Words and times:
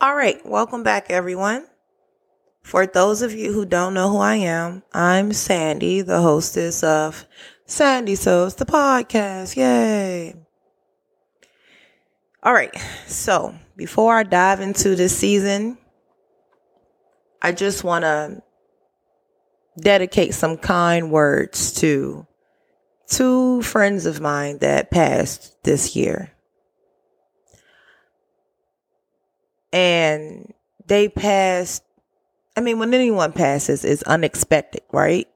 All 0.00 0.14
right, 0.14 0.40
welcome 0.46 0.84
back, 0.84 1.10
everyone. 1.10 1.66
For 2.62 2.86
those 2.86 3.20
of 3.20 3.32
you 3.34 3.52
who 3.52 3.66
don't 3.66 3.94
know 3.94 4.08
who 4.08 4.18
I 4.18 4.36
am, 4.36 4.84
I'm 4.92 5.32
Sandy, 5.32 6.02
the 6.02 6.20
hostess 6.20 6.84
of 6.84 7.26
SandySodes 7.66 8.54
the 8.54 8.64
podcast. 8.64 9.56
Yay! 9.56 10.36
All 12.44 12.52
right, 12.52 12.72
so 13.08 13.56
before 13.76 14.16
I 14.16 14.22
dive 14.22 14.60
into 14.60 14.94
this 14.94 15.18
season, 15.18 15.78
I 17.42 17.50
just 17.50 17.82
want 17.82 18.04
to 18.04 18.40
dedicate 19.80 20.32
some 20.32 20.58
kind 20.58 21.10
words 21.10 21.72
to 21.80 22.24
two 23.08 23.62
friends 23.62 24.06
of 24.06 24.20
mine 24.20 24.58
that 24.58 24.92
passed 24.92 25.60
this 25.64 25.96
year. 25.96 26.30
And 29.72 30.52
they 30.86 31.08
passed, 31.08 31.82
I 32.56 32.60
mean, 32.60 32.78
when 32.78 32.94
anyone 32.94 33.32
passes, 33.32 33.84
it's 33.84 34.02
unexpected, 34.04 34.82
right? 34.92 35.28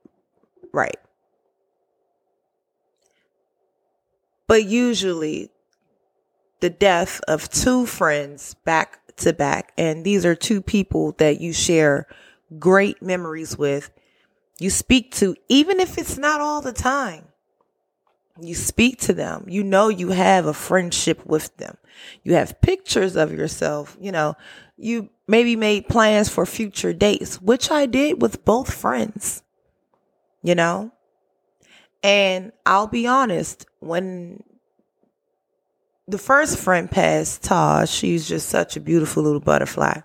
Right. 0.72 0.96
But 4.46 4.64
usually, 4.64 5.50
the 6.60 6.70
death 6.70 7.20
of 7.28 7.48
two 7.48 7.86
friends 7.86 8.54
back 8.64 8.98
to 9.16 9.32
back, 9.32 9.72
and 9.76 10.04
these 10.04 10.24
are 10.24 10.34
two 10.34 10.62
people 10.62 11.12
that 11.18 11.40
you 11.40 11.52
share 11.52 12.06
great 12.58 13.02
memories 13.02 13.56
with, 13.56 13.90
you 14.58 14.70
speak 14.70 15.12
to, 15.16 15.34
even 15.48 15.80
if 15.80 15.98
it's 15.98 16.18
not 16.18 16.40
all 16.40 16.60
the 16.60 16.72
time 16.72 17.31
you 18.40 18.54
speak 18.54 18.98
to 19.00 19.12
them. 19.12 19.44
You 19.48 19.62
know 19.62 19.88
you 19.88 20.08
have 20.10 20.46
a 20.46 20.54
friendship 20.54 21.24
with 21.26 21.56
them. 21.56 21.76
You 22.22 22.34
have 22.34 22.60
pictures 22.60 23.16
of 23.16 23.32
yourself. 23.32 23.96
You 24.00 24.12
know, 24.12 24.36
you 24.76 25.10
maybe 25.28 25.56
made 25.56 25.88
plans 25.88 26.28
for 26.28 26.46
future 26.46 26.92
dates, 26.92 27.40
which 27.40 27.70
I 27.70 27.86
did 27.86 28.22
with 28.22 28.44
both 28.44 28.72
friends. 28.72 29.42
You 30.42 30.54
know? 30.54 30.92
And 32.02 32.52
I'll 32.66 32.88
be 32.88 33.06
honest, 33.06 33.66
when 33.78 34.42
the 36.08 36.18
first 36.18 36.58
friend 36.58 36.90
passed, 36.90 37.44
Taj, 37.44 37.88
she's 37.88 38.26
just 38.26 38.48
such 38.48 38.76
a 38.76 38.80
beautiful 38.80 39.22
little 39.22 39.40
butterfly. 39.40 40.00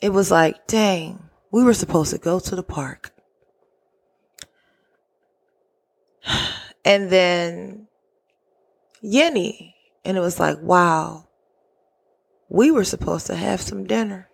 It 0.00 0.10
was 0.10 0.30
like, 0.30 0.68
dang, 0.68 1.28
we 1.50 1.64
were 1.64 1.74
supposed 1.74 2.12
to 2.12 2.18
go 2.18 2.38
to 2.38 2.54
the 2.54 2.62
park. 2.62 3.12
And 6.88 7.10
then 7.10 7.86
Yeni. 9.02 9.74
And 10.06 10.16
it 10.16 10.20
was 10.20 10.40
like, 10.40 10.58
wow, 10.62 11.28
we 12.48 12.70
were 12.70 12.84
supposed 12.84 13.26
to 13.26 13.36
have 13.36 13.60
some 13.60 13.84
dinner. 13.84 14.30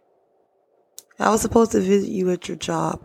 I 1.18 1.30
was 1.30 1.40
supposed 1.40 1.72
to 1.72 1.80
visit 1.80 2.10
you 2.10 2.30
at 2.30 2.46
your 2.46 2.56
job. 2.56 3.02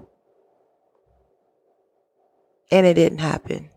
And 2.72 2.86
it 2.86 2.94
didn't 2.94 3.20
happen. 3.20 3.72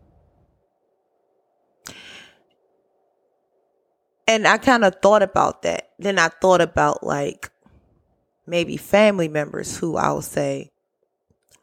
And 4.27 4.47
I 4.47 4.59
kind 4.59 4.85
of 4.85 4.97
thought 5.01 5.23
about 5.23 5.63
that. 5.63 5.89
Then 5.97 6.19
I 6.19 6.27
thought 6.27 6.61
about 6.61 7.03
like 7.03 7.49
maybe 8.45 8.77
family 8.77 9.27
members 9.27 9.77
who 9.77 9.97
I'll 9.97 10.21
say, 10.21 10.71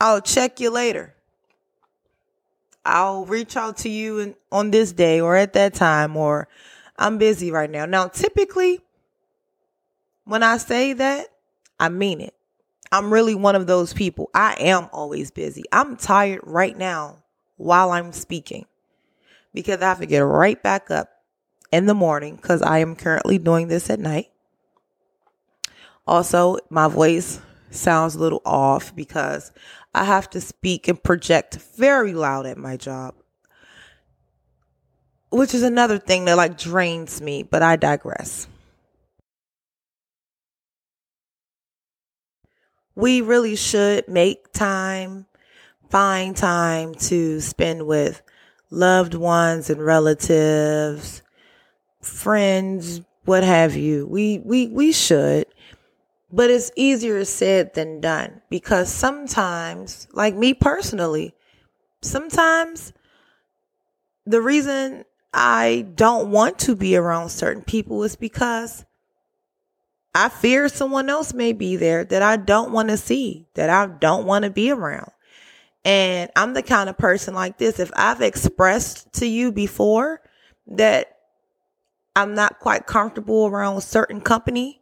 I'll 0.00 0.20
check 0.20 0.58
you 0.58 0.70
later. 0.70 1.14
I'll 2.84 3.25
reach 3.27 3.56
out 3.56 3.78
to 3.78 3.89
you 3.89 4.19
in, 4.20 4.34
on 4.50 4.70
this 4.70 4.92
day 4.92 5.20
or 5.20 5.36
at 5.36 5.53
that 5.55 5.75
time, 5.75 6.17
or 6.17 6.48
I'm 6.98 7.19
busy 7.19 7.50
right 7.50 7.70
now. 7.70 7.87
Now, 7.87 8.09
typically, 8.09 8.81
when 10.25 10.42
I 10.42 10.56
say 10.56 10.92
that, 10.95 11.28
I 11.78 11.89
mean 11.89 12.20
it. 12.20 12.34
I'm 12.92 13.12
really 13.12 13.34
one 13.34 13.55
of 13.55 13.67
those 13.67 13.92
people. 13.92 14.31
I 14.34 14.54
am 14.59 14.88
always 14.93 15.31
busy. 15.31 15.65
I'm 15.72 15.97
tired 15.97 16.41
right 16.44 16.77
now 16.77 17.22
while 17.56 17.93
I'm 17.93 18.12
speaking 18.12 18.66
because 19.54 19.81
I 19.81 19.84
have 19.84 20.00
to 20.00 20.06
get 20.06 20.21
right 20.21 20.60
back 20.60 20.91
up 20.91 21.09
in 21.71 21.87
the 21.87 21.94
morning 21.94 22.37
because 22.37 22.62
I 22.62 22.78
am 22.78 22.97
currently 22.97 23.38
doing 23.38 23.69
this 23.69 23.91
at 23.91 24.00
night. 24.00 24.31
Also, 26.06 26.59
my 26.71 26.88
voice 26.88 27.41
sounds 27.70 28.14
a 28.14 28.19
little 28.19 28.42
off 28.44 28.94
because 28.94 29.53
I 29.94 30.04
have 30.04 30.31
to 30.31 30.41
speak 30.41 30.88
and 30.88 31.03
project 31.03 31.56
very 31.76 32.12
loud 32.12 32.47
at 32.47 32.58
my 32.58 32.76
job. 32.76 33.14
Which 35.31 35.54
is 35.54 35.62
another 35.62 35.98
thing 35.98 36.25
that 36.25 36.36
like 36.36 36.59
drains 36.59 37.20
me, 37.20 37.42
but 37.42 37.62
I 37.62 37.76
digress. 37.76 38.48
We 42.97 43.20
really 43.20 43.56
should 43.56 44.09
make 44.09 44.53
time, 44.53 45.26
find 45.88 46.36
time 46.36 46.94
to 46.97 47.41
spend 47.41 47.86
with 47.86 48.22
loved 48.70 49.14
ones 49.14 49.70
and 49.70 49.84
relatives, 49.84 51.22
friends, 52.00 53.03
what 53.25 53.44
have 53.44 53.76
you. 53.76 54.06
We 54.06 54.38
we 54.41 54.66
we 54.69 54.92
should 54.92 55.47
but 56.32 56.50
it's 56.50 56.70
easier 56.76 57.24
said 57.24 57.74
than 57.74 58.00
done 58.00 58.42
because 58.50 58.92
sometimes, 58.92 60.06
like 60.12 60.34
me 60.34 60.54
personally, 60.54 61.34
sometimes 62.02 62.92
the 64.26 64.41
reason 64.41 65.04
I 65.32 65.86
don't 65.94 66.30
want 66.30 66.58
to 66.60 66.76
be 66.76 66.96
around 66.96 67.30
certain 67.30 67.62
people 67.62 68.02
is 68.04 68.16
because 68.16 68.84
I 70.14 70.28
fear 70.28 70.68
someone 70.68 71.08
else 71.08 71.32
may 71.32 71.52
be 71.52 71.76
there 71.76 72.04
that 72.04 72.22
I 72.22 72.36
don't 72.36 72.72
want 72.72 72.88
to 72.88 72.97
see, 72.97 73.47
that 73.54 73.70
I 73.70 73.86
don't 73.86 74.26
want 74.26 74.44
to 74.44 74.50
be 74.50 74.70
around. 74.70 75.10
And 75.84 76.30
I'm 76.36 76.54
the 76.54 76.62
kind 76.62 76.91
of 76.91 76.98
person 76.98 77.34
like 77.34 77.58
this. 77.58 77.78
If 77.78 77.91
I've 77.94 78.20
expressed 78.20 79.12
to 79.14 79.26
you 79.26 79.52
before 79.52 80.20
that 80.66 81.16
I'm 82.14 82.34
not 82.34 82.58
quite 82.58 82.86
comfortable 82.86 83.47
around 83.47 83.80
certain 83.82 84.20
company, 84.20 84.79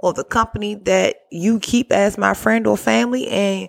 or 0.00 0.12
the 0.12 0.24
company 0.24 0.74
that 0.74 1.22
you 1.30 1.58
keep 1.58 1.90
as 1.92 2.16
my 2.16 2.34
friend 2.34 2.66
or 2.66 2.76
family 2.76 3.28
and 3.28 3.68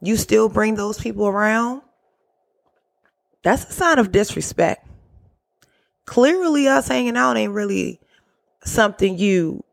you 0.00 0.16
still 0.16 0.48
bring 0.48 0.74
those 0.74 0.98
people 0.98 1.26
around, 1.26 1.82
that's 3.42 3.68
a 3.68 3.72
sign 3.72 3.98
of 3.98 4.12
disrespect. 4.12 4.86
Clearly, 6.04 6.68
us 6.68 6.88
hanging 6.88 7.16
out 7.16 7.36
ain't 7.36 7.52
really 7.52 8.00
something 8.64 9.18
you, 9.18 9.64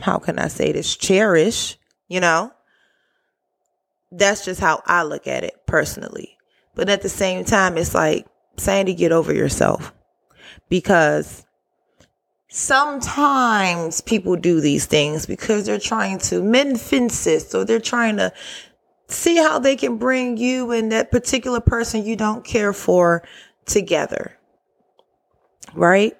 how 0.00 0.18
can 0.18 0.38
I 0.38 0.48
say 0.48 0.72
this, 0.72 0.96
cherish, 0.96 1.78
you 2.08 2.20
know? 2.20 2.52
That's 4.12 4.44
just 4.44 4.60
how 4.60 4.82
I 4.86 5.02
look 5.02 5.26
at 5.26 5.44
it 5.44 5.66
personally. 5.66 6.36
But 6.74 6.88
at 6.88 7.02
the 7.02 7.08
same 7.08 7.44
time, 7.44 7.76
it's 7.76 7.94
like, 7.94 8.26
Sandy, 8.56 8.94
get 8.94 9.12
over 9.12 9.32
yourself. 9.32 9.92
Because 10.68 11.44
sometimes 12.50 14.00
people 14.00 14.34
do 14.36 14.60
these 14.60 14.84
things 14.84 15.24
because 15.24 15.64
they're 15.64 15.78
trying 15.78 16.18
to 16.18 16.42
mend 16.42 16.80
fences 16.80 17.54
or 17.54 17.64
they're 17.64 17.78
trying 17.78 18.16
to 18.16 18.32
see 19.06 19.36
how 19.36 19.58
they 19.58 19.76
can 19.76 19.96
bring 19.96 20.36
you 20.36 20.72
and 20.72 20.90
that 20.90 21.10
particular 21.10 21.60
person 21.60 22.04
you 22.04 22.16
don't 22.16 22.44
care 22.44 22.72
for 22.72 23.22
together. 23.66 24.36
Right? 25.74 26.16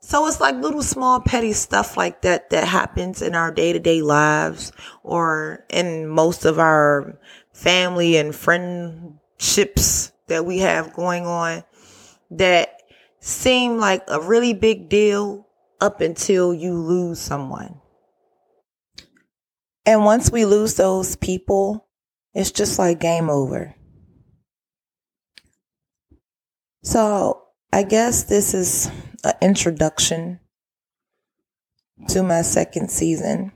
So 0.00 0.26
it's 0.26 0.40
like 0.40 0.56
little 0.56 0.82
small 0.82 1.20
petty 1.20 1.52
stuff 1.52 1.96
like 1.96 2.22
that 2.22 2.50
that 2.50 2.66
happens 2.66 3.22
in 3.22 3.34
our 3.34 3.52
day 3.52 3.72
to 3.72 3.78
day 3.78 4.02
lives 4.02 4.72
or 5.02 5.64
in 5.68 6.08
most 6.08 6.44
of 6.46 6.58
our 6.58 7.18
family 7.52 8.16
and 8.16 8.34
friendships 8.34 10.12
that 10.28 10.46
we 10.46 10.58
have 10.58 10.94
going 10.94 11.26
on 11.26 11.62
that 12.30 12.82
seem 13.20 13.78
like 13.78 14.02
a 14.08 14.20
really 14.20 14.54
big 14.54 14.88
deal 14.88 15.46
up 15.82 16.00
until 16.00 16.54
you 16.54 16.74
lose 16.74 17.18
someone. 17.18 17.80
And 19.84 20.04
once 20.04 20.30
we 20.30 20.44
lose 20.44 20.76
those 20.76 21.16
people, 21.16 21.88
it's 22.34 22.52
just 22.52 22.78
like 22.78 23.00
game 23.00 23.28
over. 23.28 23.74
So 26.84 27.42
I 27.72 27.82
guess 27.82 28.24
this 28.24 28.54
is 28.54 28.90
an 29.24 29.34
introduction 29.42 30.38
to 32.08 32.22
my 32.22 32.42
second 32.42 32.92
season. 32.92 33.50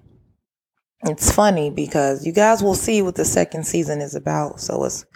It's 1.05 1.31
funny 1.31 1.71
because 1.71 2.27
you 2.27 2.33
guys 2.33 2.61
will 2.61 2.75
see 2.75 3.03
what 3.03 3.15
the 3.15 3.25
second 3.25 3.65
season 3.69 4.01
is 4.01 4.17
about. 4.17 4.61
So 4.61 4.83
it's 4.85 5.07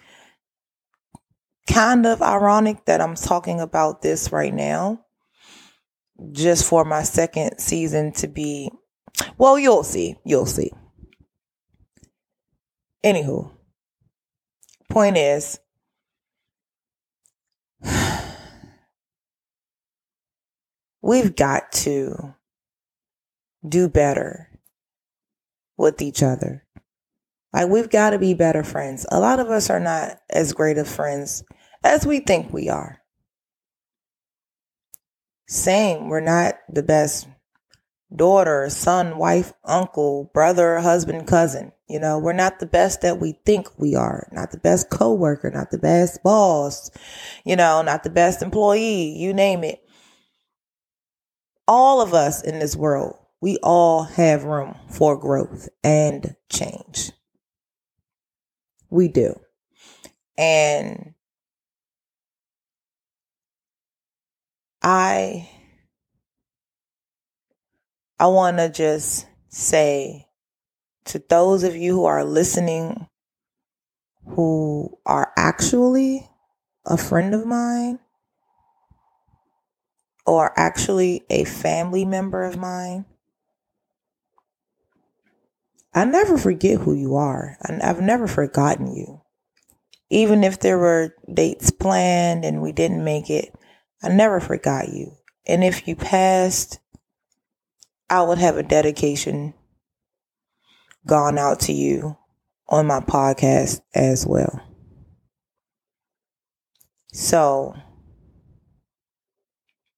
kind 1.68 2.06
of 2.06 2.22
ironic 2.22 2.84
that 2.84 3.00
I'm 3.00 3.16
talking 3.16 3.60
about 3.60 4.00
this 4.00 4.30
right 4.30 4.54
now, 4.54 5.04
just 6.32 6.64
for 6.68 6.84
my 6.84 7.02
second 7.02 7.58
season 7.58 8.12
to 8.12 8.28
be. 8.28 8.70
Well, 9.38 9.58
you'll 9.58 9.84
see. 9.84 10.16
You'll 10.24 10.46
see. 10.46 10.70
Anywho, 13.04 13.50
point 14.90 15.16
is, 15.16 15.58
we've 21.02 21.34
got 21.34 21.72
to 21.72 22.34
do 23.66 23.88
better 23.88 24.48
with 25.76 26.02
each 26.02 26.22
other. 26.22 26.66
Like, 27.52 27.68
we've 27.68 27.90
got 27.90 28.10
to 28.10 28.18
be 28.18 28.34
better 28.34 28.62
friends. 28.62 29.06
A 29.10 29.18
lot 29.18 29.40
of 29.40 29.48
us 29.48 29.70
are 29.70 29.80
not 29.80 30.18
as 30.28 30.52
great 30.52 30.78
of 30.78 30.86
friends 30.86 31.42
as 31.82 32.06
we 32.06 32.20
think 32.20 32.52
we 32.52 32.68
are. 32.68 32.99
Same, 35.50 36.08
we're 36.08 36.20
not 36.20 36.60
the 36.68 36.82
best 36.84 37.26
daughter, 38.14 38.70
son, 38.70 39.18
wife, 39.18 39.52
uncle, 39.64 40.30
brother, 40.32 40.78
husband, 40.78 41.26
cousin. 41.26 41.72
You 41.88 41.98
know, 41.98 42.20
we're 42.20 42.34
not 42.34 42.60
the 42.60 42.66
best 42.66 43.00
that 43.00 43.18
we 43.18 43.32
think 43.44 43.66
we 43.76 43.96
are. 43.96 44.28
Not 44.30 44.52
the 44.52 44.58
best 44.58 44.90
coworker, 44.90 45.50
not 45.50 45.72
the 45.72 45.78
best 45.78 46.22
boss, 46.22 46.92
you 47.44 47.56
know, 47.56 47.82
not 47.82 48.04
the 48.04 48.10
best 48.10 48.42
employee, 48.42 49.18
you 49.18 49.34
name 49.34 49.64
it. 49.64 49.80
All 51.66 52.00
of 52.00 52.14
us 52.14 52.44
in 52.44 52.60
this 52.60 52.76
world, 52.76 53.16
we 53.40 53.56
all 53.60 54.04
have 54.04 54.44
room 54.44 54.76
for 54.88 55.18
growth 55.18 55.68
and 55.82 56.36
change. 56.48 57.10
We 58.88 59.08
do. 59.08 59.34
And 60.38 61.14
I 64.82 65.48
I 68.20 68.28
want 68.28 68.58
to 68.58 68.68
just 68.68 69.26
say 69.48 70.28
to 71.06 71.18
those 71.30 71.64
of 71.64 71.76
you 71.76 71.94
who 71.94 72.06
are 72.06 72.24
listening 72.24 73.08
who 74.28 74.98
are 75.06 75.32
actually 75.36 76.28
a 76.86 76.96
friend 76.96 77.34
of 77.34 77.46
mine 77.46 77.98
or 80.26 80.58
actually 80.58 81.22
a 81.28 81.44
family 81.44 82.04
member 82.06 82.44
of 82.44 82.56
mine, 82.56 83.04
I 85.94 86.04
never 86.04 86.36
forget 86.36 86.80
who 86.80 86.94
you 86.94 87.14
are. 87.16 87.56
I've 87.62 88.00
never 88.00 88.26
forgotten 88.26 88.94
you. 88.94 89.20
Even 90.10 90.44
if 90.44 90.60
there 90.60 90.78
were 90.78 91.14
dates 91.32 91.70
planned 91.70 92.44
and 92.44 92.62
we 92.62 92.72
didn't 92.72 93.04
make 93.04 93.30
it, 93.30 93.54
I 94.02 94.08
never 94.08 94.40
forgot 94.40 94.88
you. 94.88 95.16
And 95.46 95.62
if 95.62 95.86
you 95.86 95.96
passed, 95.96 96.78
I 98.08 98.22
would 98.22 98.38
have 98.38 98.56
a 98.56 98.62
dedication 98.62 99.54
gone 101.06 101.38
out 101.38 101.60
to 101.60 101.72
you 101.72 102.16
on 102.68 102.86
my 102.86 103.00
podcast 103.00 103.80
as 103.94 104.26
well. 104.26 104.60
So 107.12 107.74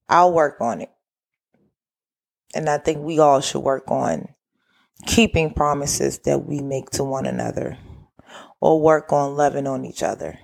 I'll 0.08 0.32
work 0.32 0.60
on 0.60 0.80
it. 0.80 0.90
And 2.54 2.68
I 2.68 2.78
think 2.78 2.98
we 2.98 3.18
all 3.18 3.40
should 3.40 3.60
work 3.60 3.90
on 3.90 4.28
keeping 5.06 5.52
promises 5.52 6.18
that 6.20 6.44
we 6.46 6.60
make 6.60 6.90
to 6.90 7.04
one 7.04 7.26
another 7.26 7.78
or 8.60 8.80
work 8.80 9.12
on 9.12 9.36
loving 9.36 9.66
on 9.66 9.84
each 9.84 10.02
other. 10.02 10.38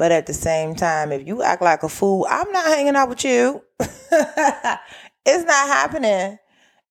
But 0.00 0.12
at 0.12 0.24
the 0.24 0.32
same 0.32 0.74
time, 0.74 1.12
if 1.12 1.26
you 1.26 1.42
act 1.42 1.60
like 1.60 1.82
a 1.82 1.88
fool, 1.90 2.26
I'm 2.30 2.50
not 2.52 2.64
hanging 2.68 2.96
out 2.96 3.10
with 3.10 3.22
you. 3.22 3.62
it's 3.80 5.44
not 5.44 5.66
happening. 5.66 6.38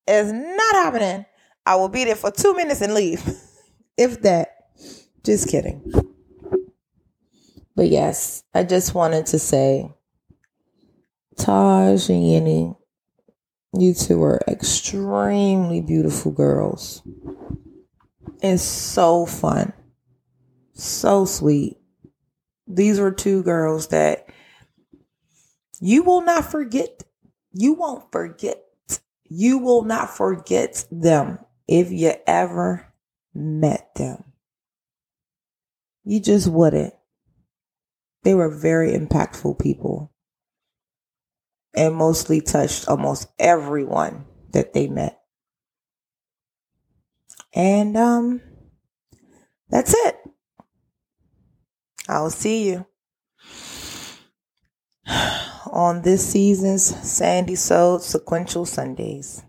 It's 0.07 0.31
not 0.31 0.73
happening. 0.73 1.25
I 1.65 1.75
will 1.77 1.89
be 1.89 2.05
there 2.05 2.15
for 2.15 2.29
two 2.29 2.53
minutes 2.53 2.81
and 2.81 2.93
leave. 2.93 3.27
if 3.97 4.21
that. 4.21 4.49
Just 5.23 5.49
kidding. 5.49 5.91
But 7.75 7.89
yes, 7.89 8.43
I 8.53 8.63
just 8.63 8.93
wanted 8.93 9.25
to 9.25 9.39
say 9.39 9.91
Taj 11.35 12.09
and 12.09 12.27
Yeni, 12.27 12.75
you 13.73 13.95
two 13.95 14.21
are 14.21 14.39
extremely 14.47 15.81
beautiful 15.81 16.31
girls. 16.31 17.01
It's 18.43 18.61
so 18.61 19.25
fun. 19.25 19.73
So 20.75 21.25
sweet. 21.25 21.78
These 22.69 22.99
were 22.99 23.11
two 23.11 23.41
girls 23.41 23.87
that 23.87 24.29
you 25.81 26.03
will 26.03 26.21
not 26.21 26.51
forget. 26.51 27.03
You 27.51 27.73
won't 27.73 28.11
forget. 28.11 28.63
You 29.25 29.57
will 29.57 29.83
not 29.83 30.15
forget 30.15 30.85
them 30.91 31.39
if 31.67 31.91
you 31.91 32.13
ever 32.27 32.93
met 33.33 33.95
them. 33.95 34.23
You 36.03 36.19
just 36.19 36.47
wouldn't. 36.47 36.93
They 38.23 38.35
were 38.35 38.55
very 38.55 38.91
impactful 38.93 39.59
people 39.59 40.11
and 41.75 41.95
mostly 41.95 42.41
touched 42.41 42.87
almost 42.87 43.29
everyone 43.39 44.25
that 44.51 44.73
they 44.73 44.87
met. 44.87 45.19
And 47.53 47.97
um 47.97 48.41
that's 49.69 49.93
it. 49.95 50.28
I'll 52.09 52.31
see 52.31 52.67
you 52.67 52.87
on 55.71 56.01
this 56.01 56.27
season's 56.31 56.91
SandySodes 56.91 58.01
Sequential 58.01 58.65
Sundays. 58.65 59.43